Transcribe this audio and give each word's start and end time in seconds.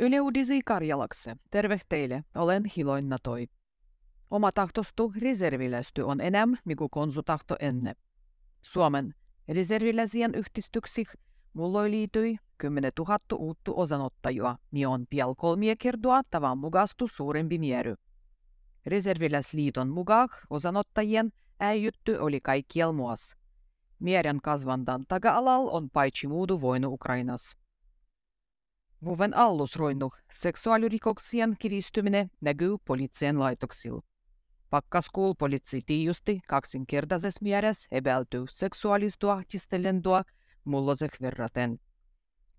Yle 0.00 0.20
Uudisi 0.20 0.60
Karjalakse. 0.64 1.36
Terve 1.50 1.80
teille, 1.88 2.24
olen 2.36 2.62
Hiloin 2.76 3.08
Natoi. 3.08 3.46
Oma 4.30 4.52
tahtostu 4.52 5.12
reservilästy 5.22 6.02
on 6.02 6.20
enemmän, 6.20 6.58
mikä 6.64 6.84
konsutahto 6.90 7.56
enne. 7.60 7.92
Suomen 8.62 9.14
reserviläsien 9.48 10.34
yhdistyksi 10.34 11.04
mulloi 11.52 11.90
liityi 11.90 12.36
10 12.58 12.92
000 12.98 13.18
uuttu 13.38 13.72
osanottajua, 13.80 14.56
mi 14.70 14.86
on 14.86 15.06
piel 15.10 15.34
kolmie 15.34 15.76
kertoa 15.76 16.22
tavan 16.30 16.58
mugastu 16.58 17.08
suurempi 17.08 17.58
miery. 17.58 17.94
Reserviläsliiton 18.86 19.88
mukaan 19.88 20.28
osanottajien 20.50 21.32
äijytty 21.60 22.16
oli 22.16 22.40
kaikkiel 22.40 22.92
muas. 22.92 23.36
Mieren 23.98 24.38
kasvandan 24.42 25.04
taga-alal 25.08 25.68
on 25.70 25.90
paitsi 25.90 26.26
muudu 26.26 26.60
voinu 26.60 26.92
Ukrainas. 26.92 27.56
Vuoven 29.04 29.36
allusroinnu 29.36 30.10
seksuaalirikoksien 30.32 31.56
kiristyminen 31.58 32.30
näkyy 32.40 32.76
poliittien 32.84 33.38
laitoksilla. 33.38 34.00
Pakkaskuul 34.70 35.34
poliitsi 35.38 35.80
tiijusti 35.86 36.40
kaksinkertaisessa 36.48 37.40
mielessä 37.42 37.88
epäiltyy 37.90 38.44
seksuaalista 38.50 39.32
ahtistelentua 39.32 40.22
mullosek 40.64 41.12
verraten. 41.20 41.80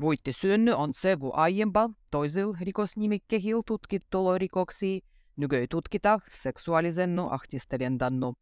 Voitti 0.00 0.32
synny 0.32 0.72
on 0.72 0.92
se, 0.92 1.16
kun 1.16 1.30
aiempa 1.34 1.90
toisilla 2.10 2.56
rikosnimikkehillä 2.60 3.62
tutkittulo 3.66 4.38
rikoksia 4.38 5.00
nykyi 5.36 5.66
tutkita 5.68 6.20
seksuaalisen 6.32 7.18
ahtistelijantannu. 7.30 8.34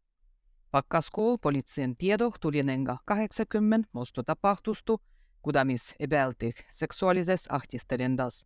Pakkaskuul 0.71 1.37
poliitsien 1.41 1.97
tiedo 1.97 2.31
tuli 2.41 2.63
nenga 2.63 2.97
80 3.05 3.89
musta 3.93 4.23
tapahtustu, 4.23 5.01
kudamis 5.45 5.95
epäilti 5.99 6.51
seksuaalises 6.69 7.45
ahtistelindas. 7.49 8.45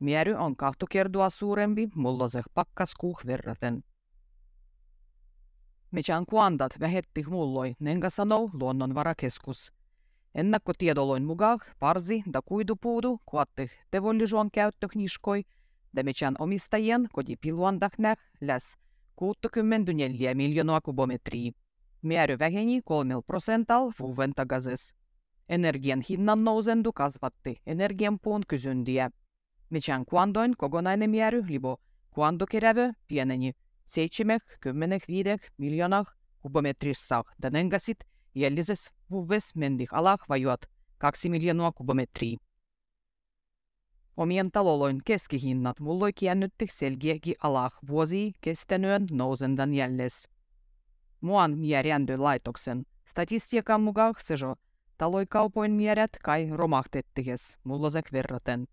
Miery 0.00 0.34
on 0.34 0.56
kahtu 0.56 0.86
kertoa 0.90 1.30
suurempi 1.30 1.88
mullosek 1.94 2.46
pakkaskuuh 2.54 3.20
verraten. 3.26 3.84
Mechan 5.90 6.24
kuandat 6.28 6.80
vähetti 6.80 7.24
mulloi, 7.28 7.74
nenga 7.80 8.10
sanoo 8.10 8.50
luonnonvarakeskus. 8.52 9.72
Ennakkotiedoloin 10.34 11.24
mukaan 11.24 11.58
parsi 11.78 12.22
da 12.32 12.42
kuidupuudu 12.42 13.20
kuatti 13.26 13.70
tevollisuon 13.90 14.50
käyttökniskoi, 14.50 15.42
da 15.96 16.02
mechan 16.02 16.34
omistajien 16.38 17.08
kotipiluandaknäh 17.12 18.16
läs 18.40 18.76
64 19.16 20.34
miljoonaa 20.34 20.80
kubometriä. 20.80 21.52
Määrä 22.02 22.38
väheni 22.38 22.80
3 22.84 23.14
prosental 23.26 23.92
vuoden 23.98 24.32
takaises. 24.36 24.94
Energian 25.48 26.02
hinnan 26.08 26.44
nousendu 26.44 26.92
kasvatti 26.92 27.56
energianpuun 27.66 28.42
kysyntiä. 28.48 29.10
Mechan 29.70 30.04
kuandoin 30.04 30.56
kokonainen 30.56 31.10
määrä 31.10 31.38
libo. 31.48 31.76
Kuandokerävö 32.10 32.92
pieneni. 33.06 33.52
75 33.84 35.28
miljoonaa 35.58 36.04
kubometrissa, 36.42 37.24
da 37.42 37.50
nengasit 37.50 37.98
jäljises 38.34 38.90
vuves 39.10 39.56
mendih 39.56 39.88
alah 39.92 40.18
vajuat. 40.28 40.60
2 40.98 41.28
miljoonaa 41.28 41.72
kubometriä. 41.72 42.38
Omien 44.16 44.50
taloloin 44.50 45.00
keskihinnat. 45.04 45.80
Mulloi 45.80 46.12
kiännytti 46.12 46.66
selkeäkin 46.72 47.34
alah. 47.42 47.72
Vuosi 47.88 48.32
kestäneen 48.40 49.06
nousendan 49.10 49.74
jälles. 49.74 50.28
Muan 51.20 51.58
mierändy 51.58 52.16
laitoksen. 52.16 52.86
Statistiikan 53.04 53.80
mukaan 53.80 54.14
sejo 54.18 54.54
taloikaupoin 54.98 55.72
mierät 55.72 56.10
kai 56.24 56.48
romahtettihes 56.50 57.58
mullosek 57.64 58.12
verraten. 58.12 58.68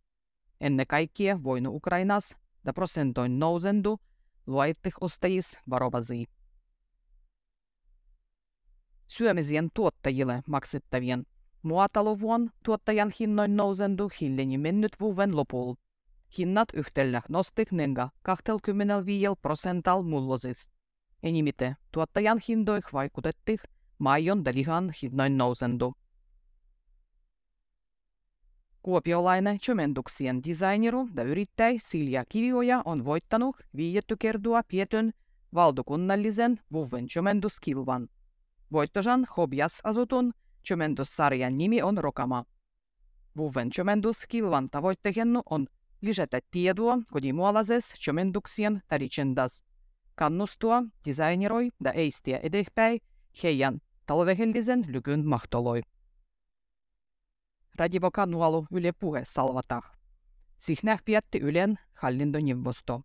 Enne 0.61 0.85
kaikkia 0.85 1.43
voinu 1.43 1.75
Ukrainas 1.75 2.35
da 2.65 2.73
prosentoin 2.73 3.39
nousendu 3.39 3.99
luaittih 4.47 4.93
ostajis 5.01 5.59
varovasi. 5.69 6.25
Syömisien 9.07 9.69
tuottajille 9.73 10.41
maksettavien 10.49 11.25
muotalovuon 11.61 12.51
tuottajan 12.65 13.11
hinnoin 13.19 13.55
nousendu 13.57 14.09
hilleni 14.21 14.57
mennyt 14.57 14.91
vuoden 14.99 15.35
lopulla. 15.35 15.75
Hinnat 16.37 16.69
yhtellä 16.73 17.21
nostik 17.29 17.71
nenga 17.71 18.09
25 18.23 19.35
prosental 19.41 20.03
mullosis. 20.03 20.69
Enimite 21.23 21.75
tuottajan 21.91 22.41
hindoih 22.49 22.83
vaikutettih 22.93 23.59
maijon 23.99 24.41
ja 24.45 24.51
lihan 24.55 24.91
hinnoin 25.01 25.37
nousendu. 25.37 25.93
Kuopiolainen 28.85 29.59
Chomenduksien 29.59 30.41
designeru 30.43 31.09
ja 31.15 31.23
yrittäjä 31.23 31.79
Silja 31.81 32.23
Kivioja 32.29 32.81
on 32.85 33.05
voittanut 33.05 33.55
viietty 33.75 34.15
kertoa 34.19 34.61
pietön 34.67 35.11
valtakunnallisen 35.53 36.59
vuoden 36.71 37.07
Chomenduskilvan. 37.07 38.07
Voittosan 38.71 39.27
hobias 39.37 39.79
asutun 39.83 40.33
Chomendussarjan 40.67 41.55
nimi 41.55 41.81
on 41.81 41.97
Rokama. 41.97 42.43
Vuoden 43.37 43.69
Chomenduskilvan 43.69 44.69
tavoitteena 44.69 45.41
on 45.49 45.67
lisätä 46.01 46.39
tietoa 46.51 46.97
kotimuolaisessa 47.11 47.95
Chomenduksien 47.99 48.81
tarichendas. 48.87 49.63
Kannustua 50.15 50.83
designeroi 51.07 51.69
ja 51.83 51.91
eistiä 51.91 52.39
eteenpäin 52.43 52.99
heidän 53.43 53.81
talvehellisen 54.05 54.85
lykyn 54.87 55.27
mahtoloi. 55.27 55.81
Radiokanualu 57.79 58.65
Yle 58.71 58.91
Puhe 58.91 59.21
salvatah. 59.25 59.91
Sihnäh 60.57 60.99
pietti 61.05 61.39
Ylen 61.39 61.79
hallintoneuvosto. 61.93 63.01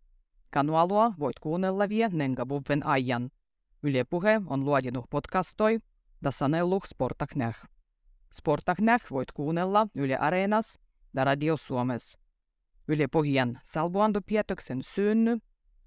Kanualua 0.51 1.15
voit 1.19 1.39
kuunnella 1.39 1.89
vie 1.89 2.09
nenga 2.13 2.49
vuoden 2.49 2.87
ajan. 2.87 3.31
Yle 3.83 4.05
Puhe 4.05 4.41
on 4.47 4.65
luodinut 4.65 5.05
podcastoi 5.11 5.81
da 6.25 6.31
sanelluh 6.31 6.83
Sportaknäh. 6.87 7.57
Sportaknäh 8.33 9.03
voit 9.11 9.33
kuunnella 9.33 9.87
Yle 9.95 10.17
Areenas 10.17 10.79
ja 11.15 11.25
Radio 11.25 11.57
Suomes. 11.57 12.19
Yle 12.89 13.09
Pohjan 13.09 13.61
salvuantopietoksen 13.63 14.83
synny 14.83 15.39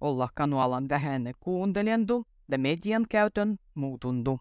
olla 0.02 0.30
kanualan 0.36 0.90
vähäinen 0.90 1.34
kuuntelijandu 1.40 2.26
ja 2.52 2.58
median 2.58 3.06
käytön 3.10 3.58
muutundu. 3.76 4.40